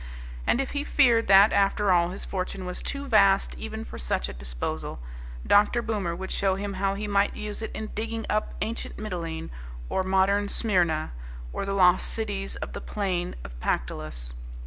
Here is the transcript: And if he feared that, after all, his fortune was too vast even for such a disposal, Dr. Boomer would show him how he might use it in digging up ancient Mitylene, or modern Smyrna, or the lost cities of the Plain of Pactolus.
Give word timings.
And 0.47 0.59
if 0.59 0.71
he 0.71 0.83
feared 0.83 1.27
that, 1.27 1.53
after 1.53 1.91
all, 1.91 2.09
his 2.09 2.25
fortune 2.25 2.65
was 2.65 2.81
too 2.81 3.05
vast 3.07 3.53
even 3.59 3.85
for 3.85 3.99
such 3.99 4.29
a 4.29 4.33
disposal, 4.33 4.99
Dr. 5.45 5.83
Boomer 5.83 6.15
would 6.15 6.31
show 6.31 6.55
him 6.55 6.73
how 6.73 6.95
he 6.95 7.07
might 7.07 7.35
use 7.35 7.61
it 7.61 7.69
in 7.75 7.91
digging 7.93 8.25
up 8.27 8.55
ancient 8.63 8.97
Mitylene, 8.97 9.51
or 9.89 10.03
modern 10.03 10.49
Smyrna, 10.49 11.11
or 11.53 11.65
the 11.67 11.73
lost 11.75 12.07
cities 12.11 12.55
of 12.55 12.73
the 12.73 12.81
Plain 12.81 13.35
of 13.43 13.59
Pactolus. 13.59 14.33